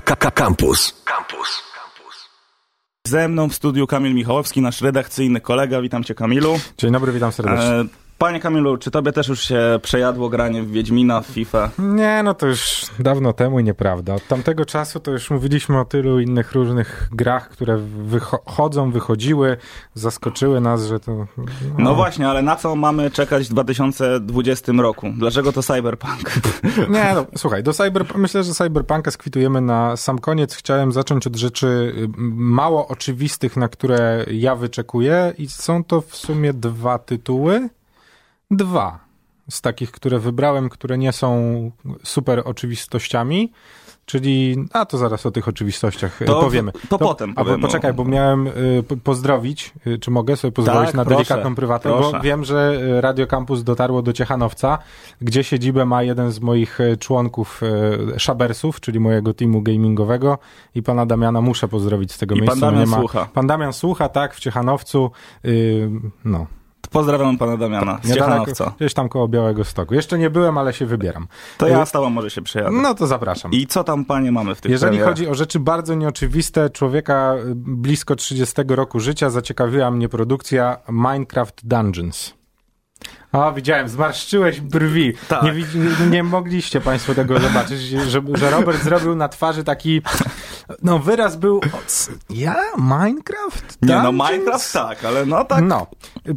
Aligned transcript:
Campus. 0.00 1.02
Campus. 1.04 1.62
Ze 3.06 3.28
mną 3.28 3.48
w 3.48 3.54
studiu 3.54 3.86
Kamil 3.86 4.14
Michałowski, 4.14 4.60
nasz 4.60 4.80
redakcyjny 4.80 5.40
kolega. 5.40 5.80
Witam 5.80 6.04
cię, 6.04 6.14
Kamilu. 6.14 6.60
Dzień 6.78 6.92
dobry, 6.92 7.12
witam 7.12 7.32
serdecznie. 7.32 7.66
E, 7.66 7.84
Panie 8.18 8.40
Kamilu, 8.40 8.76
czy 8.76 8.90
tobie 8.90 9.12
też 9.12 9.28
już 9.28 9.40
się 9.40 9.80
przejadło 9.82 10.28
granie 10.28 10.62
w 10.62 10.70
Wiedźmina, 10.70 11.20
w 11.20 11.26
FIFA? 11.26 11.70
Nie, 11.78 12.22
no 12.24 12.34
to 12.34 12.46
już 12.46 12.86
dawno 12.98 13.32
temu 13.32 13.60
nieprawda. 13.60 14.14
Od 14.14 14.26
tamtego 14.26 14.64
czasu 14.64 15.00
to 15.00 15.10
już 15.10 15.30
mówiliśmy 15.30 15.80
o 15.80 15.84
tylu 15.84 16.20
innych 16.20 16.52
różnych 16.52 17.08
grach, 17.12 17.48
które 17.48 17.76
wychodzą, 18.02 18.90
wychodziły, 18.90 19.56
zaskoczyły 19.94 20.60
nas, 20.60 20.86
że 20.86 21.00
to... 21.00 21.12
No. 21.12 21.26
no. 21.78 21.94
właśnie, 21.94 22.28
ale 22.28 22.42
na 22.42 22.56
co 22.56 22.76
mamy 22.76 23.10
czekać 23.10 23.46
w 23.46 23.48
2020 23.48 24.72
roku? 24.72 25.06
Dlaczego 25.18 25.52
to 25.52 25.62
Cyberpunk? 25.62 26.32
Nie, 26.94 27.12
no 27.14 27.26
słuchaj, 27.36 27.62
do 27.62 27.72
cyber, 27.72 28.04
myślę, 28.14 28.44
że 28.44 28.54
Cyberpunka 28.54 29.10
skwitujemy 29.10 29.60
na 29.60 29.96
sam 29.96 30.18
koniec. 30.18 30.54
Chciałem 30.54 30.92
zacząć 30.92 31.26
od 31.26 31.36
rzeczy 31.36 31.66
y, 31.66 32.08
mało 32.36 32.88
oczywistych, 32.88 33.56
na 33.56 33.68
które 33.68 34.24
ja 34.30 34.56
wyczekuję 34.56 35.32
i 35.38 35.48
są 35.48 35.84
to 35.84 36.00
w 36.00 36.16
sumie 36.16 36.52
dwa 36.52 36.98
tytuły 36.98 37.68
dwa 38.50 38.98
z 39.50 39.60
takich, 39.60 39.90
które 39.90 40.18
wybrałem, 40.18 40.68
które 40.68 40.98
nie 40.98 41.12
są 41.12 41.70
super 42.04 42.42
oczywistościami. 42.44 43.52
Czyli, 44.06 44.56
a 44.72 44.86
to 44.86 44.98
zaraz 44.98 45.26
o 45.26 45.30
tych 45.30 45.48
oczywistościach 45.48 46.22
e, 46.22 46.24
to, 46.24 46.40
powiemy. 46.40 46.72
To, 46.72 46.78
to 46.88 46.98
potem 46.98 47.32
A 47.36 47.44
powiemy. 47.44 47.62
poczekaj, 47.62 47.92
bo 47.92 48.04
miałem 48.04 48.46
y, 48.46 48.52
pozdrowić, 49.04 49.72
y, 49.86 49.98
czy 49.98 50.10
mogę 50.10 50.36
sobie 50.36 50.52
pozwolić 50.52 50.86
tak, 50.86 50.94
na 50.94 51.04
proszę, 51.04 51.16
delikatną 51.16 51.54
prywatę, 51.54 51.88
proszę. 51.88 52.12
bo 52.12 52.20
wiem, 52.20 52.44
że 52.44 52.80
Radio 53.00 53.26
Campus 53.26 53.62
dotarło 53.62 54.02
do 54.02 54.12
Ciechanowca, 54.12 54.78
gdzie 55.22 55.44
siedzibę 55.44 55.84
ma 55.84 56.02
jeden 56.02 56.32
z 56.32 56.40
moich 56.40 56.78
członków 56.98 57.60
y, 58.16 58.20
Szabersów, 58.20 58.80
czyli 58.80 59.00
mojego 59.00 59.34
teamu 59.34 59.62
gamingowego 59.62 60.38
i 60.74 60.82
pana 60.82 61.06
Damiana 61.06 61.40
muszę 61.40 61.68
pozdrowić 61.68 62.12
z 62.12 62.18
tego 62.18 62.34
I 62.34 62.40
miejsca. 62.40 62.60
pan 62.60 62.74
Damian 62.74 63.00
słucha. 63.00 63.28
Pan 63.34 63.46
Damian 63.46 63.72
słucha, 63.72 64.08
tak, 64.08 64.34
w 64.34 64.40
Ciechanowcu. 64.40 65.10
no, 66.24 66.46
Pozdrawiam 66.90 67.38
pana 67.38 67.56
Damiana 67.56 67.98
z 68.02 68.14
Ciechanowca. 68.14 68.72
Gdzieś 68.76 68.94
tam 68.94 69.08
koło 69.08 69.28
Białego 69.28 69.64
Stoku. 69.64 69.94
Jeszcze 69.94 70.18
nie 70.18 70.30
byłem, 70.30 70.58
ale 70.58 70.72
się 70.72 70.86
wybieram. 70.86 71.28
To 71.58 71.68
ja 71.68 71.86
z 71.86 71.92
tobą 71.92 72.10
może 72.10 72.30
się 72.30 72.42
przejadę. 72.42 72.70
No 72.82 72.94
to 72.94 73.06
zapraszam. 73.06 73.52
I 73.52 73.66
co 73.66 73.84
tam, 73.84 74.04
panie, 74.04 74.32
mamy 74.32 74.54
w 74.54 74.60
tych 74.60 74.72
Jeżeli 74.72 74.90
premierach? 74.90 75.08
chodzi 75.10 75.28
o 75.28 75.34
rzeczy 75.34 75.60
bardzo 75.60 75.94
nieoczywiste, 75.94 76.70
człowieka 76.70 77.34
blisko 77.54 78.16
30 78.16 78.54
roku 78.68 79.00
życia 79.00 79.30
zaciekawiła 79.30 79.90
mnie 79.90 80.08
produkcja 80.08 80.76
Minecraft 80.88 81.66
Dungeons. 81.66 82.38
O, 83.32 83.52
widziałem, 83.52 83.88
zmarszczyłeś 83.88 84.60
brwi. 84.60 85.12
Tak. 85.28 85.42
Nie, 85.42 85.52
nie, 86.10 86.22
mogliście 86.22 86.80
państwo 86.80 87.14
tego 87.14 87.40
zobaczyć, 87.40 87.80
że, 87.80 88.22
że 88.34 88.50
Robert 88.50 88.82
zrobił 88.82 89.14
na 89.16 89.28
twarzy 89.28 89.64
taki, 89.64 90.02
no 90.82 90.98
wyraz 90.98 91.36
był, 91.36 91.60
ja? 92.30 92.56
Minecraft? 92.76 93.78
Nie, 93.82 93.94
no 94.02 94.12
Minecraft 94.12 94.72
tak, 94.72 95.04
ale 95.04 95.26
no 95.26 95.44
tak. 95.44 95.64
No. 95.64 95.86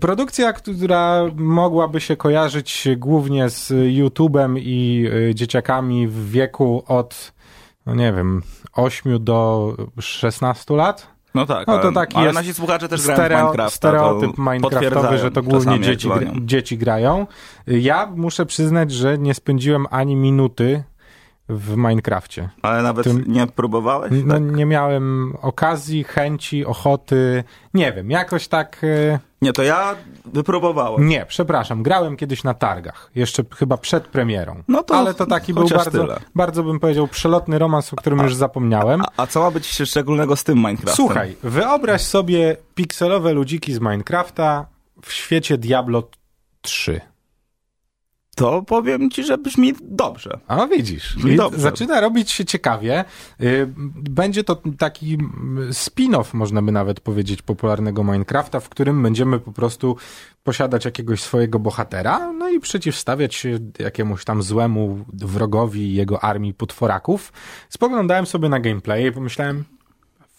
Produkcja, 0.02 0.54
która 0.54 1.22
mogłaby 1.36 2.02
się 2.02 2.16
kojarzyć 2.16 2.88
głównie 2.98 3.50
z 3.50 3.70
YouTube'em 3.70 4.60
i 4.60 5.06
y, 5.30 5.36
dzieciakami 5.36 6.08
w 6.08 6.30
wieku 6.32 6.84
od, 6.88 7.34
no 7.86 7.96
nie 7.96 8.14
wiem, 8.14 8.42
8 8.74 9.24
do 9.24 9.76
16 10.00 10.76
lat. 10.76 11.08
No 11.36 11.46
tak, 11.46 11.68
no 11.68 11.78
to 11.78 11.84
ale, 11.84 11.94
taki 11.94 12.16
ale 12.16 12.26
jest 12.26 12.36
nasi 12.36 12.54
słuchacze 12.54 12.88
też 12.88 13.02
stereo, 13.02 13.28
grają 13.28 13.46
w 13.46 13.48
Minecrafta. 13.48 13.76
Stereotyp 13.76 14.38
Minecraftowy, 14.38 15.18
że 15.18 15.32
to 15.32 15.44
głównie 15.44 15.80
dzieci, 15.80 16.10
dzieci 16.42 16.78
grają. 16.78 17.28
Ja 17.68 18.12
muszę 18.16 18.46
przyznać, 18.46 18.92
że 18.92 19.18
nie 19.18 19.34
spędziłem 19.34 19.86
ani 19.90 20.16
minuty 20.16 20.84
w 21.52 21.78
Minecrafcie. 21.78 22.50
Ale 22.62 22.84
nawet 22.84 23.04
Tym, 23.04 23.24
nie 23.28 23.48
próbowałeś? 23.48 24.12
No, 24.26 24.34
tak? 24.34 24.44
Nie 24.44 24.66
miałem 24.66 25.36
okazji, 25.42 26.04
chęci, 26.04 26.66
ochoty. 26.66 27.44
Nie 27.74 27.94
wiem, 27.94 28.12
jakoś 28.12 28.48
tak. 28.48 28.82
E, 28.84 29.20
nie, 29.42 29.54
to 29.54 29.64
ja 29.64 29.96
wypróbowałem. 30.26 31.08
Nie, 31.08 31.26
przepraszam, 31.26 31.84
grałem 31.84 32.18
kiedyś 32.18 32.44
na 32.44 32.54
targach, 32.54 33.12
jeszcze 33.16 33.44
chyba 33.56 33.78
przed 33.78 34.08
premierą. 34.08 34.64
No 34.68 34.84
to 34.84 34.96
Ale 34.96 35.14
to 35.14 35.26
taki 35.26 35.54
był 35.54 35.70
bardzo, 35.70 36.08
bardzo 36.36 36.64
bym 36.64 36.80
powiedział, 36.80 37.08
przelotny 37.08 37.60
romans, 37.60 37.94
o 37.94 37.96
którym 37.96 38.20
a, 38.20 38.24
już 38.24 38.36
zapomniałem. 38.36 39.02
A, 39.02 39.06
a, 39.18 39.28
co 39.28 39.42
ma 39.42 39.52
być 39.52 39.68
szczególnego 39.68 40.36
z 40.36 40.44
tym 40.44 40.58
Minecraftem? 40.58 40.96
Słuchaj, 40.96 41.36
wyobraź 41.44 42.02
sobie 42.02 42.58
pikselowe 42.76 43.34
ludziki 43.34 43.74
z 43.74 43.80
Minecrafta 43.80 44.66
w 45.04 45.12
świecie 45.12 45.58
Diablo 45.58 46.04
3 46.62 47.02
to 48.42 48.62
powiem 48.62 49.12
ci, 49.12 49.24
że 49.24 49.38
brzmi 49.38 49.74
dobrze. 49.82 50.40
A 50.48 50.68
widzisz, 50.68 51.18
dobrze. 51.38 51.60
zaczyna 51.60 52.02
robić 52.02 52.32
się 52.32 52.46
ciekawie. 52.46 53.06
Y, 53.42 53.68
będzie 53.96 54.44
to 54.44 54.62
taki 54.78 55.18
spin-off, 55.70 56.34
można 56.34 56.62
by 56.62 56.72
nawet 56.72 57.00
powiedzieć, 57.00 57.42
popularnego 57.42 58.04
Minecrafta, 58.04 58.60
w 58.60 58.70
którym 58.70 59.04
będziemy 59.04 59.40
po 59.40 59.52
prostu 59.52 59.98
posiadać 60.44 60.86
jakiegoś 60.86 61.22
swojego 61.22 61.60
bohatera, 61.60 62.34
no 62.34 62.50
i 62.50 62.60
przeciwstawiać 62.60 63.36
się 63.36 63.60
jakiemuś 63.80 64.26
tam 64.26 64.44
złemu 64.44 65.06
wrogowi 65.14 65.82
i 65.82 65.94
jego 65.94 66.24
armii 66.24 66.54
potworaków. 66.54 67.34
Spoglądałem 67.70 68.26
sobie 68.26 68.50
na 68.50 68.60
gameplay 68.60 69.06
i 69.06 69.12
pomyślałem, 69.12 69.64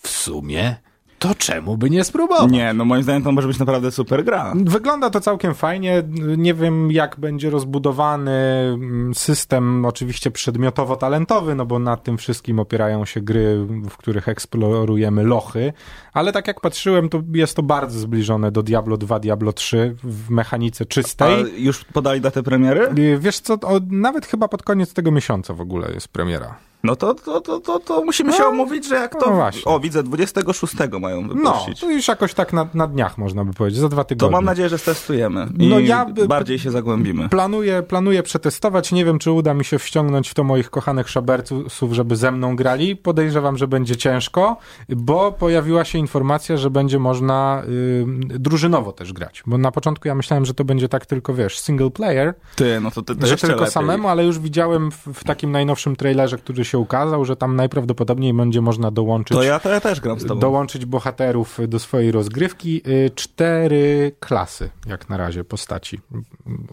w 0.02 0.08
sumie 0.08 0.76
to 1.22 1.34
czemu 1.34 1.76
by 1.76 1.90
nie 1.90 2.04
spróbować? 2.04 2.52
Nie, 2.52 2.74
no 2.74 2.84
moim 2.84 3.02
zdaniem 3.02 3.22
to 3.22 3.32
może 3.32 3.48
być 3.48 3.58
naprawdę 3.58 3.90
super 3.90 4.24
gra. 4.24 4.52
Wygląda 4.56 5.10
to 5.10 5.20
całkiem 5.20 5.54
fajnie. 5.54 6.02
Nie 6.36 6.54
wiem, 6.54 6.92
jak 6.92 7.20
będzie 7.20 7.50
rozbudowany 7.50 8.32
mm, 8.32 9.14
system, 9.14 9.84
oczywiście 9.84 10.30
przedmiotowo-talentowy, 10.30 11.54
no 11.54 11.66
bo 11.66 11.78
na 11.78 11.96
tym 11.96 12.18
wszystkim 12.18 12.58
opierają 12.58 13.04
się 13.04 13.20
gry, 13.20 13.66
w 13.90 13.96
których 13.96 14.28
eksplorujemy 14.28 15.22
lochy, 15.22 15.72
ale 16.12 16.32
tak 16.32 16.46
jak 16.46 16.60
patrzyłem, 16.60 17.08
to 17.08 17.22
jest 17.34 17.56
to 17.56 17.62
bardzo 17.62 17.98
zbliżone 17.98 18.52
do 18.52 18.62
Diablo 18.62 18.96
2, 18.96 19.18
Diablo 19.20 19.52
3 19.52 19.96
w 20.02 20.30
mechanice 20.30 20.86
czystej. 20.86 21.44
A 21.44 21.48
już 21.56 21.84
podali 21.84 22.20
datę 22.20 22.42
premiery? 22.42 22.88
Wiesz 23.18 23.40
co, 23.40 23.54
o, 23.54 23.80
nawet 23.90 24.26
chyba 24.26 24.48
pod 24.48 24.62
koniec 24.62 24.94
tego 24.94 25.10
miesiąca 25.10 25.54
w 25.54 25.60
ogóle 25.60 25.92
jest 25.92 26.08
premiera. 26.08 26.71
No 26.84 26.96
to, 26.96 27.14
to, 27.14 27.40
to, 27.40 27.60
to, 27.60 27.78
to 27.78 28.04
musimy 28.04 28.30
no, 28.30 28.36
się 28.36 28.44
omówić, 28.44 28.88
że 28.88 28.94
jak 28.94 29.12
to... 29.12 29.30
No 29.30 29.36
właśnie. 29.36 29.64
O, 29.64 29.80
widzę, 29.80 30.02
26 30.02 30.74
mają 31.00 31.28
wypuścić. 31.28 31.82
No, 31.82 31.88
to 31.88 31.90
już 31.90 32.08
jakoś 32.08 32.34
tak 32.34 32.52
na, 32.52 32.68
na 32.74 32.86
dniach 32.86 33.18
można 33.18 33.44
by 33.44 33.52
powiedzieć, 33.52 33.80
za 33.80 33.88
dwa 33.88 34.04
tygodnie. 34.04 34.28
To 34.28 34.32
mam 34.32 34.44
nadzieję, 34.44 34.68
że 34.68 34.78
stestujemy 34.78 35.48
i 35.58 35.68
no 35.68 35.78
ja 35.78 36.06
bardziej 36.28 36.58
się 36.58 36.70
zagłębimy. 36.70 37.28
Planuję, 37.28 37.82
planuję 37.82 38.22
przetestować, 38.22 38.92
nie 38.92 39.04
wiem, 39.04 39.18
czy 39.18 39.32
uda 39.32 39.54
mi 39.54 39.64
się 39.64 39.78
wściągnąć 39.78 40.28
w 40.28 40.34
to 40.34 40.44
moich 40.44 40.70
kochanych 40.70 41.08
szaberców, 41.08 41.92
żeby 41.92 42.16
ze 42.16 42.32
mną 42.32 42.56
grali. 42.56 42.96
Podejrzewam, 42.96 43.58
że 43.58 43.68
będzie 43.68 43.96
ciężko, 43.96 44.56
bo 44.88 45.32
pojawiła 45.32 45.84
się 45.84 45.98
informacja, 45.98 46.56
że 46.56 46.70
będzie 46.70 46.98
można 46.98 47.62
y, 47.68 48.38
drużynowo 48.38 48.92
też 48.92 49.12
grać. 49.12 49.42
Bo 49.46 49.58
na 49.58 49.72
początku 49.72 50.08
ja 50.08 50.14
myślałem, 50.14 50.44
że 50.44 50.54
to 50.54 50.64
będzie 50.64 50.88
tak 50.88 51.06
tylko, 51.06 51.34
wiesz, 51.34 51.58
single 51.58 51.90
player. 51.90 52.34
Ty, 52.56 52.80
no 52.80 52.90
to, 52.90 53.02
ty, 53.02 53.16
to 53.16 53.26
Że 53.26 53.36
tylko 53.36 53.56
lepiej. 53.56 53.72
samemu, 53.72 54.08
ale 54.08 54.24
już 54.24 54.38
widziałem 54.38 54.90
w, 54.90 54.96
w 54.96 55.24
takim 55.24 55.52
najnowszym 55.52 55.96
trailerze, 55.96 56.38
który 56.38 56.64
się 56.64 56.71
się 56.72 56.78
ukazał, 56.78 57.24
że 57.24 57.36
tam 57.36 57.56
najprawdopodobniej 57.56 58.34
będzie 58.34 58.60
można 58.60 58.90
dołączyć. 58.90 59.36
To 59.36 59.42
ja, 59.42 59.60
to 59.60 59.68
ja 59.68 59.80
też 59.80 60.00
gram 60.00 60.20
z 60.20 60.26
tobą. 60.26 60.40
Dołączyć 60.40 60.86
bohaterów 60.86 61.58
do 61.68 61.78
swojej 61.78 62.12
rozgrywki. 62.12 62.82
Y, 62.88 63.10
cztery 63.14 64.12
klasy, 64.20 64.70
jak 64.86 65.08
na 65.08 65.16
razie, 65.16 65.44
postaci 65.44 66.00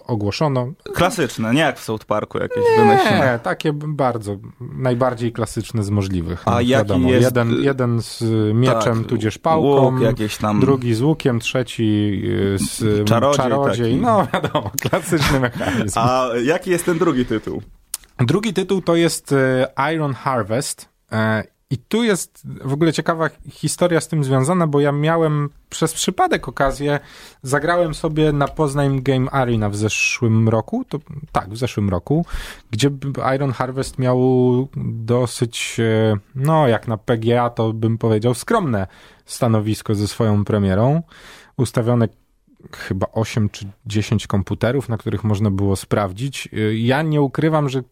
ogłoszono. 0.05 0.71
Klasyczne, 0.93 1.53
nie 1.53 1.61
jak 1.61 1.79
w 1.79 1.83
South 1.83 2.05
Parku 2.05 2.37
jakieś. 2.37 2.63
Nie, 3.09 3.39
takie 3.43 3.73
bardzo, 3.73 4.35
najbardziej 4.59 5.31
klasyczne 5.31 5.83
z 5.83 5.89
możliwych. 5.89 6.43
A 6.45 6.51
no, 6.51 6.61
jaki 6.61 6.71
wiadomo, 6.71 7.09
jest... 7.09 7.23
Jeden, 7.23 7.63
jeden 7.63 8.01
z 8.01 8.23
mieczem, 8.53 8.97
tak, 8.97 9.07
tudzież 9.07 9.37
pałką, 9.37 9.99
tam... 10.41 10.59
drugi 10.59 10.93
z 10.93 11.01
łukiem, 11.01 11.39
trzeci 11.39 12.21
y, 12.25 12.57
z 12.57 13.05
czarodziej. 13.07 13.37
czarodziej. 13.37 13.95
No 13.95 14.27
wiadomo, 14.33 14.71
klasyczny 14.81 15.39
mechanizm. 15.39 15.99
A 15.99 16.29
jaki 16.43 16.69
jest 16.69 16.85
ten 16.85 16.97
drugi 16.97 17.25
tytuł? 17.25 17.61
Drugi 18.19 18.53
tytuł 18.53 18.81
to 18.81 18.95
jest 18.95 19.31
e, 19.31 19.93
Iron 19.93 20.13
Harvest. 20.13 20.89
E, 21.11 21.43
I 21.69 21.77
tu 21.77 22.03
jest 22.03 22.47
w 22.61 22.73
ogóle 22.73 22.93
ciekawa 22.93 23.29
historia 23.49 24.01
z 24.01 24.07
tym 24.07 24.23
związana, 24.23 24.67
bo 24.67 24.79
ja 24.79 24.91
miałem 24.91 25.49
przez 25.69 25.93
przypadek 25.93 26.47
okazję, 26.47 26.99
zagrałem 27.43 27.93
sobie 27.93 28.31
na 28.31 28.47
Poznań 28.47 29.01
Game 29.01 29.31
Arena 29.31 29.69
w 29.69 29.75
zeszłym 29.75 30.49
roku, 30.49 30.85
to, 30.89 30.99
tak, 31.31 31.49
w 31.49 31.57
zeszłym 31.57 31.89
roku, 31.89 32.25
gdzie 32.71 32.89
Iron 33.35 33.51
Harvest 33.51 33.99
miał 33.99 34.19
dosyć, 35.05 35.77
e, 35.79 36.17
no 36.35 36.67
jak 36.67 36.87
na 36.87 36.97
PGA 36.97 37.49
to 37.49 37.73
bym 37.73 37.97
powiedział, 37.97 38.33
skromne 38.33 38.87
stanowisko 39.25 39.95
ze 39.95 40.07
swoją 40.07 40.45
premierą. 40.45 41.01
Ustawione 41.57 42.07
chyba 42.75 43.07
8 43.13 43.49
czy 43.49 43.65
10 43.85 44.27
komputerów, 44.27 44.89
na 44.89 44.97
których 44.97 45.23
można 45.23 45.51
było 45.51 45.75
sprawdzić. 45.75 46.49
Ja 46.75 47.01
nie 47.01 47.21
ukrywam, 47.21 47.69
że 47.69 47.83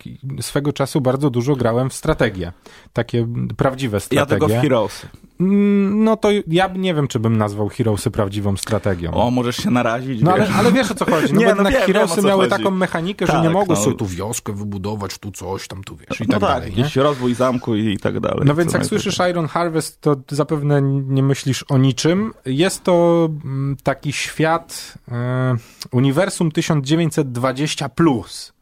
swego 0.41 0.73
czasu 0.73 1.01
bardzo 1.01 1.29
dużo 1.29 1.55
grałem 1.55 1.89
w 1.89 1.93
strategię. 1.93 2.51
Takie 2.93 3.27
prawdziwe 3.57 3.99
strategie. 3.99 4.35
Ja 4.35 4.39
tego 4.39 4.47
w 4.47 4.61
Heroes. 4.61 5.05
Mm, 5.39 6.03
No 6.03 6.17
to 6.17 6.29
ja 6.47 6.67
nie 6.67 6.93
wiem, 6.93 7.07
czy 7.07 7.19
bym 7.19 7.37
nazwał 7.37 7.69
Heroesy 7.69 8.11
prawdziwą 8.11 8.57
strategią. 8.57 9.11
O, 9.11 9.31
możesz 9.31 9.55
się 9.57 9.69
narazić. 9.71 10.21
No 10.21 10.33
ale, 10.33 10.45
wiesz. 10.45 10.55
ale 10.55 10.71
wiesz 10.71 10.91
o 10.91 10.95
co 10.95 11.05
chodzi, 11.05 11.33
no 11.33 11.39
Nie, 11.39 11.45
bo 11.45 11.51
no 11.55 11.57
jednak 11.57 11.73
wiem, 11.73 11.81
Heroesy 11.81 12.21
miały 12.21 12.49
chodzi. 12.49 12.63
taką 12.63 12.71
mechanikę, 12.75 13.25
że 13.25 13.31
Tak, 13.33 13.43
nie 13.43 13.49
mogły 13.49 13.75
no. 13.75 13.81
sobie 13.81 13.95
tu 13.95 14.05
wioskę 14.05 14.53
wybudować, 14.53 15.17
tu 15.17 15.31
coś 15.31 15.67
tam, 15.67 15.83
tu 15.83 15.95
wiesz 15.95 16.21
i 16.21 16.23
no 16.27 16.31
tak, 16.31 16.41
tak, 16.41 16.49
dalej. 16.49 16.71
Nie? 16.71 16.77
jakiś 16.77 16.95
rozwój 16.95 17.33
zamku 17.33 17.75
i, 17.75 17.93
i 17.93 17.97
tak 17.97 18.19
dalej. 18.19 18.41
No 18.45 18.55
więc 18.55 18.73
jak 18.73 18.85
słyszysz 18.85 19.17
Iron 19.29 19.47
Harvest, 19.47 20.01
to 20.01 20.15
zapewne 20.31 20.81
nie 20.81 21.23
myślisz 21.23 21.63
o 21.69 21.77
niczym. 21.77 22.33
Jest 22.45 22.83
to 22.83 23.29
mm, 23.45 23.77
taki 23.83 24.13
świat, 24.13 24.93
e, 25.11 25.55
uniwersum 25.91 26.49
1920+. 26.51 27.89
Plus. 27.89 28.53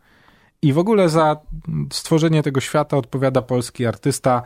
I 0.61 0.73
w 0.73 0.77
ogóle 0.77 1.09
za 1.09 1.37
stworzenie 1.93 2.43
tego 2.43 2.61
świata 2.61 2.97
odpowiada 2.97 3.41
polski 3.41 3.85
artysta 3.85 4.41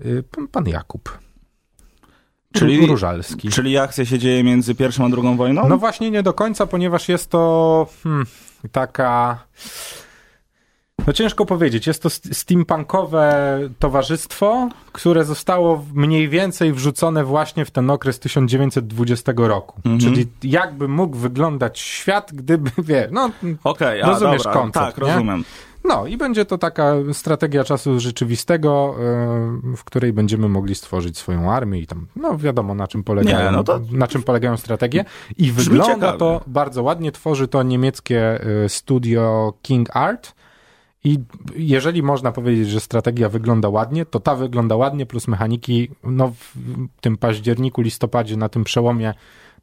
y, 0.00 0.24
pan 0.52 0.66
Jakub. 0.68 1.18
Czyli- 2.54 2.86
Różalski. 2.86 3.48
Czyli 3.48 3.78
akcja 3.78 4.04
się 4.04 4.18
dzieje 4.18 4.44
między 4.44 4.74
pierwszą 4.74 5.06
a 5.06 5.08
drugą 5.08 5.36
wojną? 5.36 5.68
No 5.68 5.78
właśnie 5.78 6.10
nie 6.10 6.22
do 6.22 6.32
końca, 6.32 6.66
ponieważ 6.66 7.08
jest 7.08 7.30
to 7.30 7.86
hmm, 8.02 8.26
taka... 8.72 9.38
No 11.06 11.12
ciężko 11.12 11.46
powiedzieć. 11.46 11.86
Jest 11.86 12.02
to 12.02 12.10
st- 12.10 12.36
steampunkowe 12.36 13.58
towarzystwo, 13.78 14.68
które 14.92 15.24
zostało 15.24 15.84
mniej 15.94 16.28
więcej 16.28 16.72
wrzucone 16.72 17.24
właśnie 17.24 17.64
w 17.64 17.70
ten 17.70 17.90
okres 17.90 18.18
1920 18.18 19.32
roku. 19.36 19.80
Mhm. 19.84 20.00
Czyli 20.00 20.26
jakby 20.42 20.88
mógł 20.88 21.16
wyglądać 21.16 21.78
świat, 21.78 22.30
gdyby, 22.34 22.70
wie, 22.88 23.08
no, 23.12 23.30
Okej, 23.64 24.02
a 24.02 24.06
Rozumiesz 24.06 24.42
dobra, 24.42 24.60
koncept, 24.60 24.86
Tak, 24.86 24.98
nie? 24.98 25.12
rozumiem. 25.12 25.44
No 25.84 26.06
i 26.06 26.16
będzie 26.16 26.44
to 26.44 26.58
taka 26.58 26.94
strategia 27.12 27.64
czasu 27.64 28.00
rzeczywistego, 28.00 28.94
e, 29.72 29.76
w 29.76 29.84
której 29.84 30.12
będziemy 30.12 30.48
mogli 30.48 30.74
stworzyć 30.74 31.18
swoją 31.18 31.52
armię 31.52 31.78
i 31.80 31.86
tam, 31.86 32.06
no 32.16 32.38
wiadomo 32.38 32.74
na 32.74 32.88
czym 32.88 33.04
polegają, 33.04 33.50
Nie, 33.50 33.56
no 33.56 33.64
to- 33.64 33.80
na 33.92 34.08
czym 34.08 34.22
polegają 34.22 34.56
strategie 34.56 35.04
i 35.38 35.52
wygląda 35.52 35.94
ciekawie. 35.94 36.18
to 36.18 36.40
bardzo 36.46 36.82
ładnie, 36.82 37.12
tworzy 37.12 37.48
to 37.48 37.62
niemieckie 37.62 38.40
e, 38.64 38.68
studio 38.68 39.52
King 39.62 39.96
Art 39.96 40.34
i 41.04 41.18
jeżeli 41.56 42.02
można 42.02 42.32
powiedzieć, 42.32 42.68
że 42.68 42.80
strategia 42.80 43.28
wygląda 43.28 43.68
ładnie, 43.68 44.06
to 44.06 44.20
ta 44.20 44.34
wygląda 44.34 44.76
ładnie, 44.76 45.06
plus 45.06 45.28
mechaniki, 45.28 45.88
no 46.04 46.28
w 46.28 46.54
tym 47.00 47.16
październiku, 47.16 47.82
listopadzie, 47.82 48.36
na 48.36 48.48
tym 48.48 48.64
przełomie, 48.64 49.14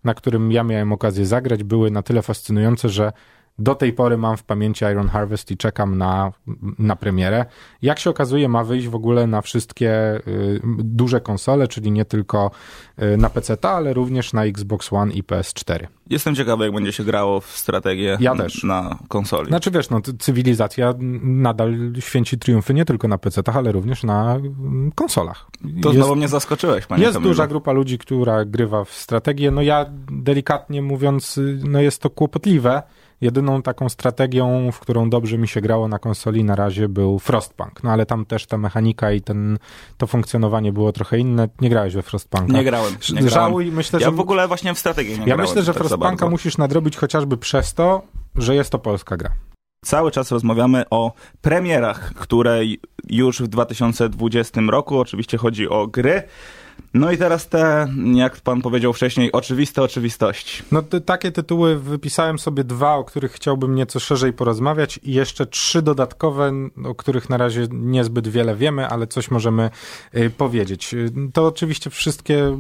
na 0.04 0.14
którym 0.14 0.52
ja 0.52 0.64
miałem 0.64 0.94
okazję 0.94 1.26
zagrać, 1.26 1.64
były 1.64 1.92
na 1.92 2.02
tyle 2.02 2.22
fascynujące, 2.22 2.90
że 2.90 3.12
do 3.60 3.76
tej 3.76 3.94
pory 3.94 4.18
mam 4.18 4.38
w 4.38 4.44
pamięci 4.44 4.86
Iron 4.86 5.08
Harvest 5.08 5.52
i 5.52 5.58
czekam 5.58 5.98
na, 5.98 6.32
na 6.80 6.96
premierę. 6.96 7.46
Jak 7.82 8.00
się 8.00 8.10
okazuje, 8.10 8.50
ma 8.50 8.64
wyjść 8.64 8.88
w 8.88 8.96
ogóle 8.96 9.28
na 9.28 9.42
wszystkie 9.42 10.18
y, 10.28 10.62
duże 10.78 11.22
konsole, 11.22 11.68
czyli 11.68 11.92
nie 11.92 12.06
tylko 12.06 12.52
y, 13.02 13.18
na 13.18 13.30
PC, 13.30 13.58
ale 13.62 13.94
również 13.94 14.34
na 14.34 14.46
Xbox 14.46 14.94
One 14.94 15.14
i 15.14 15.24
PS4. 15.24 15.88
Jestem 16.10 16.36
ciekawy, 16.36 16.64
jak 16.64 16.74
będzie 16.74 16.92
się 16.92 17.04
grało 17.04 17.42
w 17.42 17.46
strategię 17.46 18.18
Ja 18.20 18.36
też. 18.36 18.64
na 18.64 18.98
konsoli. 19.08 19.48
Znaczy 19.48 19.72
wiesz, 19.72 19.90
no, 19.90 20.02
cywilizacja 20.20 20.94
nadal 21.22 21.76
święci 22.00 22.38
triumfy 22.38 22.74
nie 22.74 22.86
tylko 22.86 23.08
na 23.08 23.18
PC, 23.18 23.42
ale 23.54 23.72
również 23.72 24.04
na 24.04 24.36
mm, 24.36 24.92
konsolach. 24.96 25.48
to 25.82 25.90
jest, 25.90 26.00
znowu 26.00 26.16
mnie 26.16 26.28
zaskoczyłeś, 26.28 26.86
panie 26.86 27.04
jest 27.04 27.20
duża 27.20 27.48
grupa 27.48 27.72
ludzi, 27.72 27.98
która 27.98 28.46
grywa 28.46 28.86
w 28.86 28.94
strategię. 28.94 29.52
No 29.52 29.62
ja 29.62 29.86
delikatnie 30.12 30.82
mówiąc, 30.82 31.38
y, 31.38 31.60
no 31.64 31.82
jest 31.82 32.02
to 32.02 32.10
kłopotliwe. 32.10 32.84
Jedyną 33.22 33.62
taką 33.62 33.90
strategią, 33.90 34.72
w 34.72 34.80
którą 34.80 35.10
dobrze 35.10 35.38
mi 35.38 35.48
się 35.48 35.62
grało 35.62 35.88
na 35.88 36.00
konsoli 36.00 36.44
na 36.44 36.56
razie 36.56 36.90
był 36.90 37.20
Frostpunk. 37.20 37.84
No 37.84 37.92
ale 37.92 38.06
tam 38.06 38.26
też 38.26 38.46
ta 38.46 38.58
mechanika 38.58 39.12
i 39.12 39.22
ten, 39.22 39.58
to 39.98 40.08
funkcjonowanie 40.08 40.74
było 40.74 40.92
trochę 40.92 41.20
inne. 41.20 41.50
Nie 41.62 41.70
grałeś 41.70 41.94
we 41.94 42.02
Frostpunka. 42.02 42.54
Nie 42.54 42.64
grałem, 42.64 42.94
nie 43.10 43.16
grałem. 43.16 43.30
Żałuj, 43.30 43.72
myślę, 43.72 44.00
Ja 44.00 44.06
że... 44.10 44.16
w 44.16 44.20
ogóle 44.20 44.48
właśnie 44.48 44.74
w 44.74 44.80
strategii 44.80 45.12
nie 45.14 45.20
ja 45.20 45.26
grałem. 45.26 45.42
myślę, 45.46 45.64
że 45.64 45.74
tak 45.74 45.84
Frostpunka 45.84 46.30
musisz 46.30 46.58
nadrobić 46.58 46.98
chociażby 46.98 47.38
przez 47.38 47.74
to, 47.74 48.02
że 48.36 48.56
jest 48.56 48.70
to 48.70 48.80
polska 48.80 49.18
gra. 49.18 49.30
Cały 49.86 50.12
czas 50.12 50.32
rozmawiamy 50.32 50.84
o 50.90 51.12
premierach, 51.42 52.14
które 52.14 52.60
już 53.10 53.42
w 53.42 53.48
2020 53.48 54.62
roku, 54.70 55.00
oczywiście 55.00 55.38
chodzi 55.38 55.70
o 55.70 55.88
gry. 55.88 56.24
No 56.94 57.12
i 57.12 57.18
teraz 57.18 57.48
te, 57.48 57.88
jak 58.14 58.38
pan 58.42 58.62
powiedział 58.62 58.94
wcześniej, 58.94 59.32
oczywiste 59.32 59.82
oczywistości. 59.82 60.64
No 60.72 60.82
takie 61.06 61.32
tytuły 61.32 61.80
wypisałem 61.80 62.40
sobie 62.40 62.64
dwa, 62.64 62.96
o 62.96 63.04
których 63.04 63.32
chciałbym 63.32 63.76
nieco 63.76 64.00
szerzej 64.00 64.34
porozmawiać 64.34 65.00
i 65.04 65.14
jeszcze 65.14 65.46
trzy 65.46 65.82
dodatkowe, 65.82 66.52
o 66.86 66.96
których 66.96 67.30
na 67.30 67.38
razie 67.38 67.68
niezbyt 67.72 68.28
wiele 68.28 68.56
wiemy, 68.56 68.88
ale 68.88 69.08
coś 69.08 69.32
możemy 69.32 69.70
y, 70.16 70.30
powiedzieć. 70.30 70.94
Y, 70.94 71.12
To 71.34 71.46
oczywiście 71.46 71.90
wszystkie 71.90 72.48
y, 72.48 72.56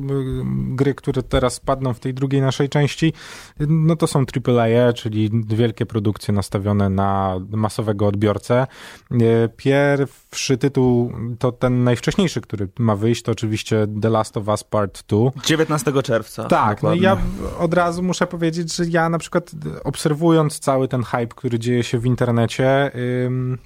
gry, 0.75 0.95
które 0.95 1.23
teraz 1.23 1.59
padną 1.59 1.93
w 1.93 1.99
tej 1.99 2.13
drugiej 2.13 2.41
naszej 2.41 2.69
części, 2.69 3.13
y, 3.61 3.67
no 3.67 3.95
to 3.95 4.07
są 4.07 4.19
AAA, 4.19 4.93
czyli 4.93 5.29
wielkie 5.47 5.85
produkcje 5.85 6.33
nastawione 6.33 6.89
na 6.89 7.39
masowego 7.49 8.07
odbiorcę. 8.07 8.67
Y, 9.11 9.49
Pierwszy 9.57 10.57
tytuł 10.57 11.11
to 11.39 11.51
ten 11.51 11.83
najwcześniejszy, 11.83 12.41
który 12.41 12.67
ma 12.79 12.95
wyjść, 12.95 13.23
to 13.23 13.31
oczywiście 13.31 13.87
The 14.07 14.11
Last 14.11 14.37
of 14.37 14.47
Us 14.47 14.63
Part 14.63 15.03
2. 15.07 15.31
19 15.45 15.93
czerwca. 16.03 16.43
Tak, 16.43 16.83
no 16.83 16.93
i 16.93 17.01
dokładnie. 17.01 17.01
ja 17.03 17.59
od 17.59 17.73
razu 17.73 18.03
muszę 18.03 18.27
powiedzieć, 18.27 18.75
że 18.75 18.85
ja 18.85 19.09
na 19.09 19.17
przykład 19.19 19.51
obserwując 19.83 20.59
cały 20.59 20.87
ten 20.87 21.03
hype, 21.03 21.27
który 21.27 21.59
dzieje 21.59 21.83
się 21.83 21.99
w 21.99 22.05
internecie, 22.05 22.91
ym, 23.25 23.57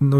no, 0.00 0.16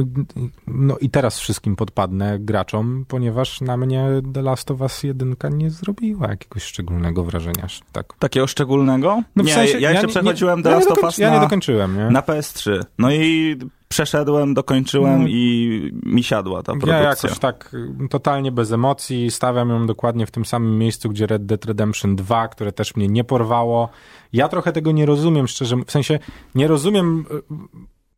no 0.66 0.98
i 0.98 1.10
teraz 1.10 1.38
wszystkim 1.38 1.76
podpadnę 1.76 2.38
graczom, 2.38 3.04
ponieważ 3.08 3.60
na 3.60 3.76
mnie 3.76 4.06
The 4.34 4.42
Last 4.42 4.70
of 4.70 4.80
Us 4.80 5.02
1 5.02 5.36
nie 5.50 5.70
zrobiła 5.70 6.28
jakiegoś 6.28 6.62
szczególnego 6.62 7.24
wrażenia. 7.24 7.62
aż 7.64 7.80
Tak. 7.92 8.12
Takiego 8.18 8.46
szczególnego? 8.46 9.22
No 9.36 9.42
w 9.42 9.46
nie, 9.46 9.54
sensie, 9.54 9.78
ja 9.80 9.90
jeszcze 9.90 10.06
nie- 10.06 10.10
przechodziłem 10.12 10.58
nie, 10.58 10.62
The 10.62 10.70
Last 10.70 10.90
of 10.90 11.02
Us 11.02 11.18
Ja 11.18 11.28
na, 11.28 11.34
nie 11.34 11.40
dokończyłem, 11.40 11.96
nie? 11.96 12.10
na 12.10 12.20
PS3. 12.22 12.80
No 12.98 13.10
i 13.12 13.56
przeszedłem, 13.88 14.54
dokończyłem 14.54 15.22
No. 15.22 15.28
i 15.28 15.92
mi 16.06 16.22
siadła 16.24 16.62
ta 16.62 16.72
Ja 16.72 16.78
produkcja. 16.78 17.02
jakoś 17.02 17.38
tak 17.38 17.70
y, 18.04 18.08
totalnie 18.08 18.52
bez 18.52 18.72
emocji, 18.72 19.30
stawiam 19.30 19.68
ją 19.70 19.86
dokładnie 19.86 20.26
w 20.26 20.30
tym 20.30 20.44
samym 20.44 20.78
miejscu, 20.78 21.08
gdzie 21.08 21.26
Red 21.26 21.46
Dead 21.46 21.64
Redemption 21.64 22.16
2, 22.16 22.48
które 22.48 22.72
też 22.72 22.96
mnie 22.96 23.08
nie 23.08 23.24
porwało. 23.24 23.88
Ja 24.32 24.48
trochę 24.48 24.72
tego 24.72 24.92
nie 24.92 25.06
rozumiem, 25.06 25.48
szczerze, 25.48 25.76
w 25.86 25.90
sensie 25.90 26.18
nie 26.54 26.68
rozumiem... 26.68 27.24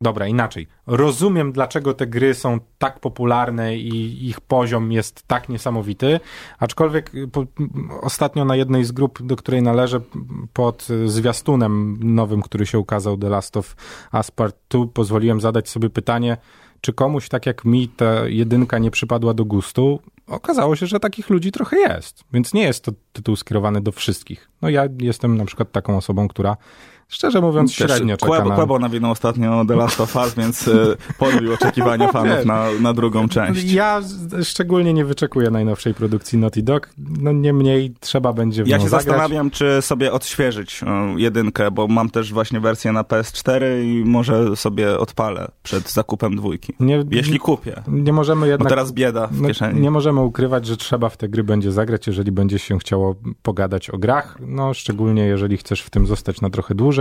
Dobra, 0.01 0.27
inaczej. 0.27 0.67
Rozumiem, 0.87 1.51
dlaczego 1.51 1.93
te 1.93 2.07
gry 2.07 2.33
są 2.33 2.59
tak 2.77 2.99
popularne 2.99 3.77
i 3.77 4.27
ich 4.27 4.41
poziom 4.41 4.91
jest 4.91 5.23
tak 5.27 5.49
niesamowity, 5.49 6.19
aczkolwiek 6.59 7.15
y, 7.15 7.27
po, 7.27 7.45
ostatnio 8.01 8.45
na 8.45 8.55
jednej 8.55 8.85
z 8.85 8.91
grup, 8.91 9.21
do 9.21 9.35
której 9.35 9.61
należę, 9.61 10.01
pod 10.53 10.87
y, 10.89 11.09
zwiastunem 11.09 11.99
nowym, 12.01 12.41
który 12.41 12.65
się 12.65 12.79
ukazał, 12.79 13.17
The 13.17 13.29
Last 13.29 13.57
of 13.57 13.75
Us 14.13 14.31
Part 14.31 14.55
2, 14.69 14.85
pozwoliłem 14.93 15.41
zadać 15.41 15.69
sobie 15.69 15.89
pytanie, 15.89 16.37
czy 16.81 16.93
komuś 16.93 17.29
tak 17.29 17.45
jak 17.45 17.65
mi 17.65 17.87
ta 17.87 18.27
jedynka 18.27 18.77
nie 18.79 18.91
przypadła 18.91 19.33
do 19.33 19.45
gustu, 19.45 19.99
okazało 20.27 20.75
się, 20.75 20.85
że 20.85 20.99
takich 20.99 21.29
ludzi 21.29 21.51
trochę 21.51 21.77
jest. 21.77 22.23
Więc 22.33 22.53
nie 22.53 22.63
jest 22.63 22.83
to 22.83 22.91
tytuł 23.13 23.35
skierowany 23.35 23.81
do 23.81 23.91
wszystkich. 23.91 24.49
No 24.61 24.69
ja 24.69 24.83
jestem 24.99 25.37
na 25.37 25.45
przykład 25.45 25.71
taką 25.71 25.97
osobą, 25.97 26.27
która 26.27 26.57
szczerze 27.11 27.41
mówiąc 27.41 27.77
Też 27.77 27.87
średnio 27.91 28.17
czeka 28.17 28.27
Kłebo, 28.31 28.49
na... 28.49 28.55
Kłebo 28.55 28.79
nawinął 28.79 29.11
ostatnio 29.11 29.65
The 29.67 29.75
Last 29.75 30.01
of 30.01 30.15
Us, 30.15 30.33
więc 30.35 30.67
e, 30.67 30.73
podbił 31.17 31.53
oczekiwania 31.53 32.07
fanów 32.17 32.45
na, 32.45 32.65
na 32.81 32.93
drugą 32.93 33.29
część. 33.29 33.71
Ja 33.71 34.01
szczególnie 34.43 34.93
nie 34.93 35.05
wyczekuję 35.05 35.49
najnowszej 35.49 35.93
produkcji 35.93 36.37
Naughty 36.39 36.63
Dog. 36.63 36.89
No 36.97 37.31
niemniej 37.31 37.93
trzeba 37.99 38.33
będzie 38.33 38.63
w 38.63 38.67
Ja 38.67 38.79
się 38.79 38.89
zagrać. 38.89 39.03
zastanawiam, 39.05 39.49
czy 39.51 39.77
sobie 39.81 40.11
odświeżyć 40.11 40.83
e, 40.83 41.13
jedynkę, 41.17 41.71
bo 41.71 41.87
mam 41.87 42.09
też 42.09 42.33
właśnie 42.33 42.59
wersję 42.59 42.91
na 42.91 43.03
PS4 43.03 43.61
i 43.83 44.03
może 44.05 44.55
sobie 44.55 44.97
odpalę 44.99 45.51
przed 45.63 45.91
zakupem 45.91 46.35
dwójki. 46.35 46.73
Nie, 46.79 47.03
Jeśli 47.11 47.39
kupię. 47.39 47.81
nie 47.87 48.13
możemy 48.13 48.41
Bo 48.41 48.45
jednak... 48.45 48.69
teraz 48.69 48.91
bieda 48.91 49.27
w 49.27 49.41
No, 49.41 49.47
kieszeni. 49.47 49.81
nie 49.81 49.91
możemy 49.91 50.21
ukrywać, 50.21 50.65
że 50.65 50.77
trzeba 50.77 51.09
w 51.09 51.17
te 51.17 51.29
gry 51.29 51.43
będzie 51.43 51.71
zagrać, 51.71 52.07
jeżeli 52.07 52.31
będzie 52.31 52.59
się 52.59 52.79
chciało 52.79 53.15
pogadać 53.41 53.89
o 53.89 53.97
grach. 53.97 54.37
No, 54.47 54.73
szczególnie 54.73 55.23
jeżeli 55.25 55.57
chcesz 55.57 55.81
w 55.81 55.89
tym 55.89 56.07
zostać 56.07 56.41
na 56.41 56.49
trochę 56.49 56.75
dłużej. 56.75 57.00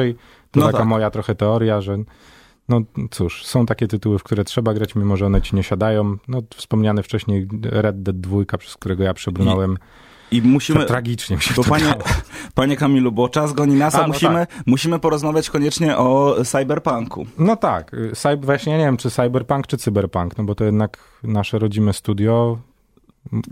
To 0.50 0.60
No 0.60 0.66
taka 0.66 0.78
tak. 0.78 0.86
moja 0.86 1.10
trochę 1.10 1.34
teoria, 1.34 1.80
że 1.80 1.98
no 2.68 2.80
cóż, 3.10 3.46
są 3.46 3.66
takie 3.66 3.88
tytuły, 3.88 4.18
w 4.18 4.22
które 4.22 4.44
trzeba 4.44 4.74
grać, 4.74 4.94
mimo 4.94 5.16
że 5.16 5.26
one 5.26 5.42
ci 5.42 5.56
nie 5.56 5.62
siadają. 5.62 6.16
No, 6.28 6.42
wspomniany 6.56 7.02
wcześniej 7.02 7.48
Red 7.62 8.02
Dead 8.02 8.20
2, 8.20 8.58
przez 8.58 8.74
którego 8.74 9.04
ja 9.04 9.14
przebrnąłem. 9.14 9.76
I 10.30 10.42
musimy... 10.42 10.86
Tragicznie 10.86 11.36
mi 11.36 11.42
się 11.42 11.54
Bo 11.54 11.64
to 11.64 11.70
panie, 11.70 11.84
grało. 11.84 12.02
panie 12.54 12.76
Kamilu, 12.76 13.12
bo 13.12 13.28
czas 13.28 13.52
goni 13.52 13.74
nas, 13.74 13.94
a, 13.94 14.00
no 14.00 14.08
musimy, 14.08 14.46
musimy 14.66 14.98
porozmawiać 14.98 15.50
koniecznie 15.50 15.96
o 15.96 16.36
cyberpunku. 16.44 17.26
No 17.38 17.56
tak, 17.56 17.94
y, 17.94 18.12
cyber, 18.14 18.40
właśnie 18.40 18.78
nie 18.78 18.84
wiem, 18.84 18.96
czy 18.96 19.10
cyberpunk, 19.10 19.66
czy 19.66 19.76
cyberpunk, 19.76 20.38
no 20.38 20.44
bo 20.44 20.54
to 20.54 20.64
jednak 20.64 20.98
nasze 21.22 21.58
rodzime 21.58 21.92
studio. 21.92 22.58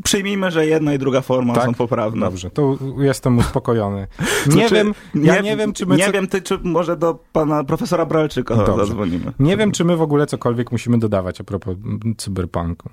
Przyjmijmy, 0.04 0.50
że 0.50 0.66
jedna 0.66 0.94
i 0.94 0.98
druga 0.98 1.20
forma 1.20 1.54
Tak? 1.54 1.64
są 1.64 1.74
poprawne. 1.74 2.20
Dobrze, 2.26 2.50
to 2.50 2.78
jestem 2.98 3.38
uspokojony. 3.38 4.06
Nie 4.46 4.52
Znaczy, 4.52 4.74
wiem, 4.74 4.94
ja 5.14 5.40
nie 5.40 5.56
wiem, 5.56 5.72
czy 5.72 5.86
my... 5.86 5.96
Nie 5.96 6.06
co- 6.06 6.12
wiem, 6.12 6.26
ty, 6.26 6.42
czy 6.42 6.58
może 6.62 6.96
do 6.96 7.18
pana 7.32 7.64
profesora 7.64 8.06
Bralczyka 8.06 8.54
Dobrze. 8.56 8.86
zadzwonimy. 8.86 9.32
Nie 9.38 9.56
wiem, 9.56 9.72
czy 9.72 9.84
my 9.84 9.96
w 9.96 10.02
ogóle 10.02 10.26
cokolwiek 10.26 10.72
musimy 10.72 10.98
dodawać 10.98 11.40
a 11.40 11.44
propos 11.44 11.76
cyberpunku. 12.16 12.88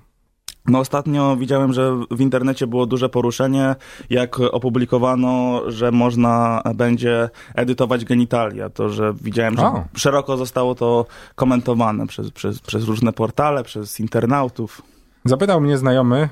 No 0.67 0.79
ostatnio 0.79 1.37
widziałem, 1.37 1.73
że 1.73 1.99
w 2.11 2.21
internecie 2.21 2.67
było 2.67 2.85
duże 2.85 3.09
poruszenie, 3.09 3.75
jak 4.09 4.39
opublikowano, 4.39 5.61
że 5.67 5.91
można 5.91 6.61
będzie 6.75 7.29
edytować 7.55 8.05
genitalia. 8.05 8.69
To, 8.69 8.89
że 8.89 9.13
widziałem, 9.21 9.57
że 9.57 9.63
O. 9.65 9.83
szeroko 9.95 10.37
zostało 10.37 10.75
to 10.75 11.05
komentowane 11.35 12.07
przez, 12.07 12.31
przez, 12.31 12.59
przez 12.59 12.83
różne 12.83 13.13
portale, 13.13 13.63
przez 13.63 13.99
internautów. 13.99 14.81
Zapytał 15.25 15.61
mnie 15.61 15.77
znajomy, 15.77 16.29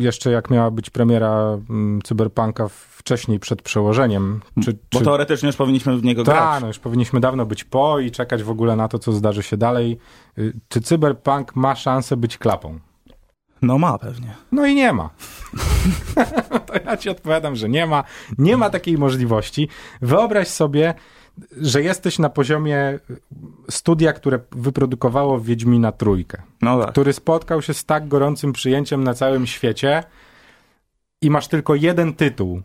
jeszcze 0.00 0.30
jak 0.30 0.50
miała 0.50 0.70
być 0.70 0.90
premiera 0.90 1.58
mm, 1.70 2.02
Cyberpunka 2.02 2.68
wcześniej 2.68 3.38
przed 3.38 3.62
przełożeniem, 3.62 4.40
czy, 4.64 4.72
Bo 4.72 4.98
czy 4.98 5.04
teoretycznie 5.04 5.46
już 5.46 5.56
powinniśmy 5.56 5.96
w 5.98 6.04
niego 6.04 6.24
Tak, 6.24 6.34
grać. 6.34 6.60
no 6.60 6.66
już 6.66 6.78
powinniśmy 6.78 7.20
dawno 7.20 7.46
być 7.46 7.64
po 7.64 7.98
i 7.98 8.10
czekać 8.10 8.42
w 8.42 8.50
ogóle 8.50 8.76
na 8.76 8.88
to, 8.88 8.98
co 8.98 9.12
zdarzy 9.12 9.42
się 9.42 9.56
dalej. 9.56 9.98
Y, 10.38 10.52
Czy 10.68 10.80
Cyberpunk 10.80 11.56
ma 11.56 11.74
szansę 11.76 12.16
być 12.16 12.38
klapą? 12.38 12.78
No 13.62 13.78
ma 13.78 13.98
pewnie. 13.98 14.34
No 14.52 14.66
i 14.66 14.74
nie 14.74 14.92
ma. 14.92 15.10
to 16.66 16.74
ja 16.86 16.96
ci 16.96 17.10
odpowiadam, 17.10 17.56
że 17.56 17.68
nie 17.68 17.86
ma. 17.86 18.04
Nie 18.38 18.56
ma 18.56 18.70
takiej 18.70 18.98
możliwości. 18.98 19.68
Wyobraź 20.02 20.48
sobie, 20.48 20.94
że 21.60 21.82
jesteś 21.82 22.18
na 22.18 22.28
poziomie 22.30 22.98
studia, 23.70 24.12
które 24.12 24.38
wyprodukowało 24.52 25.40
Wiedźmina 25.40 25.92
Trójkę, 25.92 26.42
No 26.62 26.80
tak. 26.80 26.90
który 26.90 27.12
spotkał 27.12 27.62
się 27.62 27.74
z 27.74 27.84
tak 27.84 28.08
gorącym 28.08 28.52
przyjęciem 28.52 29.04
na 29.04 29.14
całym 29.14 29.46
świecie 29.46 30.02
i 31.22 31.30
masz 31.30 31.48
tylko 31.48 31.74
jeden 31.74 32.14
tytuł. 32.14 32.62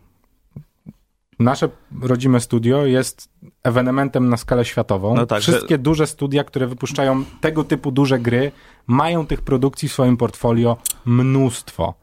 Nasze 1.38 1.68
rodzime 2.02 2.40
studio 2.40 2.86
jest 2.86 3.28
ewenementem 3.62 4.28
na 4.28 4.36
skalę 4.36 4.64
światową. 4.64 5.14
No 5.14 5.26
tak, 5.26 5.42
że- 5.42 5.52
Wszystkie 5.52 5.78
duże 5.78 6.06
studia, 6.06 6.44
które 6.44 6.66
wypuszczają 6.66 7.24
tego 7.40 7.64
typu 7.64 7.92
duże 7.92 8.18
gry, 8.18 8.52
mają 8.86 9.26
tych 9.26 9.42
produkcji 9.42 9.88
w 9.88 9.92
swoim 9.92 10.16
portfolio 10.16 10.76
mnóstwo. 11.04 11.94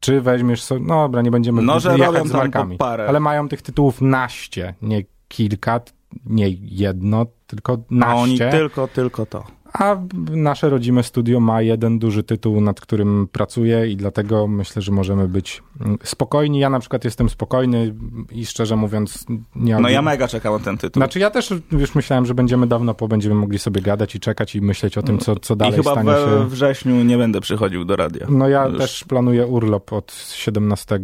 Czy 0.00 0.20
weźmiesz 0.20 0.62
sobie, 0.62 0.80
no 0.86 0.94
dobra, 1.02 1.22
nie 1.22 1.30
będziemy 1.30 1.62
No, 1.62 1.80
że 1.80 1.92
jechać 1.92 2.06
robią 2.14 2.28
z 2.28 2.32
markami, 2.32 2.76
parę. 2.78 3.08
ale 3.08 3.20
mają 3.20 3.48
tych 3.48 3.62
tytułów 3.62 4.00
naście, 4.00 4.74
nie 4.82 5.02
kilka, 5.28 5.80
nie 6.26 6.48
jedno, 6.62 7.26
tylko 7.46 7.72
A 8.02 8.14
oni 8.14 8.30
naście. 8.38 8.50
tylko, 8.50 8.88
tylko 8.88 9.26
to. 9.26 9.44
A 9.72 9.96
nasze 10.30 10.68
rodzime 10.70 11.02
studio 11.02 11.40
ma 11.40 11.62
jeden 11.62 11.98
duży 11.98 12.22
tytuł, 12.22 12.60
nad 12.60 12.80
którym 12.80 13.28
pracuje 13.32 13.88
i 13.90 13.96
dlatego 13.96 14.46
myślę, 14.46 14.82
że 14.82 14.92
możemy 14.92 15.28
być 15.28 15.62
mm, 15.80 15.98
spokojni. 16.04 16.58
Ja 16.58 16.70
na 16.70 16.80
przykład 16.80 17.04
jestem 17.04 17.28
spokojny 17.28 17.94
i 18.32 18.46
szczerze 18.46 18.76
mówiąc 18.76 19.24
nie 19.56 19.78
No 19.78 19.88
ja 19.88 20.02
mega 20.02 20.28
czekam 20.28 20.52
na 20.52 20.58
ten 20.58 20.78
tytuł. 20.78 21.00
Znaczy 21.00 21.18
ja 21.18 21.30
też 21.30 21.54
już 21.72 21.94
myślałem, 21.94 22.26
że 22.26 22.34
będziemy 22.34 22.66
dawno 22.66 22.94
po, 22.94 23.08
będziemy 23.08 23.34
mogli 23.34 23.58
sobie 23.58 23.80
gadać 23.80 24.14
i 24.14 24.20
czekać 24.20 24.54
i 24.56 24.60
myśleć 24.60 24.98
o 24.98 25.02
tym, 25.02 25.18
co, 25.18 25.36
co 25.36 25.54
I 25.54 25.56
dalej 25.56 25.74
chyba 25.76 25.92
stanie 25.92 26.10
we 26.10 26.16
się. 26.16 26.48
wrześniu 26.48 26.94
nie 27.04 27.18
będę 27.18 27.40
przychodził 27.40 27.84
do 27.84 27.96
radia. 27.96 28.26
No 28.30 28.48
ja 28.48 28.66
Już. 28.66 28.78
też 28.78 29.04
planuję 29.04 29.46
urlop 29.46 29.92
od 29.92 30.12
17 30.32 31.00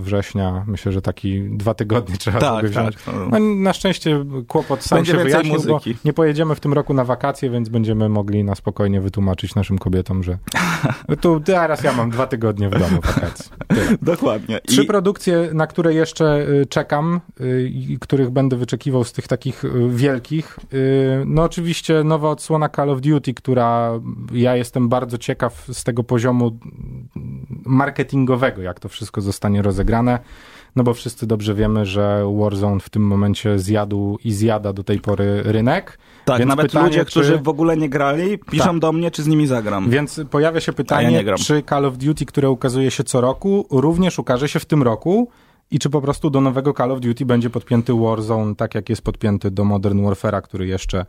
września. 0.00 0.64
Myślę, 0.66 0.92
że 0.92 1.02
taki 1.02 1.42
dwa 1.42 1.74
tygodnie 1.74 2.16
trzeba 2.18 2.40
sobie 2.40 2.52
Tak, 2.62 2.70
wziąć. 2.70 2.96
tak. 3.04 3.14
No, 3.30 3.38
na 3.40 3.72
szczęście 3.72 4.24
kłopot 4.48 4.82
sam 4.82 4.98
Będzie 4.98 5.12
się 5.12 5.18
wyjaśnił, 5.18 5.54
bo 5.62 5.72
muzyki. 5.72 5.96
nie 6.04 6.12
pojedziemy 6.12 6.54
w 6.54 6.60
tym 6.60 6.72
roku 6.72 6.94
na 6.94 7.04
wakacje, 7.04 7.50
więc 7.50 7.68
będziemy 7.68 8.03
mogli 8.08 8.44
na 8.44 8.54
spokojnie 8.54 9.00
wytłumaczyć 9.00 9.54
naszym 9.54 9.78
kobietom, 9.78 10.22
że 10.22 10.38
tu 11.20 11.40
teraz 11.40 11.82
ja 11.82 11.92
mam 11.92 12.10
dwa 12.10 12.26
tygodnie 12.26 12.68
w 12.68 12.78
domu 12.78 13.00
wakacji. 13.02 13.50
Tyle. 13.68 13.98
Dokładnie. 14.02 14.60
Trzy 14.66 14.82
I 14.82 14.86
produkcje, 14.86 15.48
na 15.52 15.66
które 15.66 15.94
jeszcze 15.94 16.46
y, 16.48 16.66
czekam 16.66 17.20
y, 17.40 17.70
i 17.74 17.98
których 17.98 18.30
będę 18.30 18.56
wyczekiwał 18.56 19.04
z 19.04 19.12
tych 19.12 19.28
takich 19.28 19.64
y, 19.64 19.70
wielkich. 19.88 20.58
No 21.26 21.42
oczywiście 21.42 22.04
nowa 22.04 22.30
odsłona 22.30 22.68
Call 22.68 22.90
of 22.90 23.00
Duty, 23.00 23.34
która 23.34 24.00
ja 24.32 24.56
jestem 24.56 24.88
bardzo 24.88 25.18
ciekaw 25.18 25.66
z 25.72 25.84
tego 25.84 26.04
poziomu 26.04 26.58
marketingowego, 27.64 28.62
jak 28.62 28.80
to 28.80 28.88
wszystko 28.88 29.20
zostanie 29.20 29.62
rozegrane. 29.62 30.18
No 30.76 30.84
bo 30.84 30.94
wszyscy 30.94 31.26
dobrze 31.26 31.54
wiemy, 31.54 31.86
że 31.86 32.32
Warzone 32.38 32.80
w 32.80 32.90
tym 32.90 33.02
momencie 33.06 33.58
zjadł 33.58 34.18
i 34.24 34.32
zjada 34.32 34.72
do 34.72 34.84
tej 34.84 35.00
pory 35.00 35.42
rynek. 35.42 35.98
tak, 36.24 36.38
Więc 36.38 36.48
nawet 36.48 36.66
pytanie, 36.66 36.86
ludzie, 36.86 36.98
czy- 37.04 37.10
którzy 37.10 37.38
w 37.38 37.48
ogóle 37.48 37.76
nie 37.76 37.88
grali, 37.88 38.38
piszą 38.38 38.64
Tak. 38.64 38.78
do 38.78 38.92
mnie, 38.92 39.10
czy 39.10 39.22
z 39.22 39.26
nimi 39.26 39.46
zagram. 39.46 39.90
Więc 39.90 40.20
pojawia 40.30 40.60
się 40.60 40.72
ja 40.72 40.76
pytanie, 40.76 41.08
nie 41.10 41.24
gram. 41.24 41.38
czy 41.38 41.62
Call 41.68 41.84
of 41.84 41.96
Duty, 41.98 42.26
które 42.26 42.50
ukazuje 42.50 42.90
się 42.90 43.04
co 43.04 43.20
roku, 43.20 43.66
również 43.70 44.18
ukaże 44.18 44.48
się 44.48 44.58
w 44.60 44.64
tym 44.66 44.82
roku 44.82 45.28
i 45.70 45.78
czy 45.78 45.90
po 45.90 46.00
prostu 46.00 46.30
do 46.30 46.40
nowego 46.40 46.72
Call 46.72 46.92
of 46.92 47.00
Duty 47.00 47.26
będzie 47.26 47.50
podpięty 47.50 47.92
Warzone, 47.94 48.54
tak 48.54 48.74
jak 48.74 48.88
jest 48.88 49.02
podpięty 49.02 49.50
do 49.50 49.64
Modern 49.64 49.98
Warfare'a, 50.06 50.42
który 50.42 50.66
jeszcze 50.66 51.06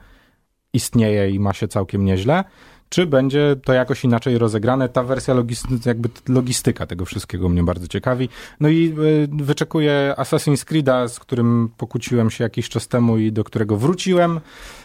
istnieje 0.74 1.30
i 1.30 1.40
ma 1.40 1.54
się 1.54 1.68
całkiem 1.68 2.06
nieźle, 2.06 2.44
czy 2.90 3.06
będzie 3.06 3.56
to 3.64 3.74
jakoś 3.74 4.04
inaczej 4.04 4.38
rozegrane. 4.38 4.90
Ta 4.90 5.04
wersja, 5.04 5.34
logis- 5.36 5.86
jakby 5.88 6.10
logistyka 6.30 6.86
tego 6.86 7.06
wszystkiego 7.06 7.50
mnie 7.50 7.64
bardzo 7.64 7.88
ciekawi. 7.88 8.30
No 8.60 8.70
i 8.70 8.94
y, 9.00 9.44
wyczekuję 9.44 10.14
Assassin's 10.18 10.66
Creed'a, 10.66 11.08
z 11.08 11.20
którym 11.20 11.70
pokłóciłem 11.78 12.30
się 12.32 12.44
jakiś 12.44 12.70
czas 12.70 12.88
temu 12.88 13.18
i 13.18 13.32
do 13.32 13.44
którego 13.44 13.78
wróciłem. 13.78 14.40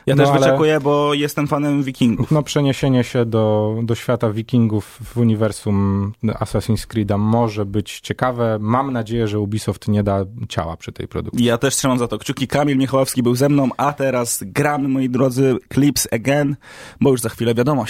Ja 0.06 0.14
No, 0.14 0.22
też 0.24 0.32
ale- 0.32 0.40
wyczekuję, 0.46 0.80
bo 0.80 1.14
jestem 1.14 1.46
fanem 1.48 1.82
wikingów. 1.82 2.30
No, 2.30 2.42
przeniesienie 2.42 3.04
się 3.04 3.24
do, 3.24 3.74
do 3.82 3.94
świata 3.94 4.30
wikingów 4.32 4.98
w 5.04 5.16
uniwersum 5.16 6.12
Assassin's 6.24 6.86
Creed'a 6.86 7.18
może 7.18 7.66
być 7.66 8.00
ciekawe. 8.00 8.58
Mam 8.60 8.92
nadzieję, 8.92 9.28
że 9.28 9.40
Ubisoft 9.40 9.88
nie 9.88 10.02
da 10.02 10.24
ciała 10.48 10.76
przy 10.76 10.92
tej 10.92 11.08
produkcji. 11.08 11.44
Ja 11.44 11.58
też 11.58 11.76
trzymam 11.76 11.98
za 11.98 12.08
to 12.08 12.18
kciuki. 12.18 12.48
Kamil 12.48 12.76
Michałowski 12.78 13.22
był 13.22 13.34
ze 13.34 13.48
mną, 13.48 13.68
a 13.76 13.92
teraz 13.92 14.42
gramy, 14.46 14.88
moi 14.88 15.08
drodzy, 15.10 15.56
Clips 15.74 16.08
Again, 16.12 16.56
bo 17.00 17.10
już 17.10 17.20
za 17.20 17.28
chwilę 17.28 17.54
wiadomości. 17.54 17.89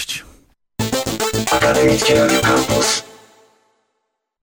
Akademickie 1.52 2.14
Radio 2.14 2.40
Campus. 2.40 3.02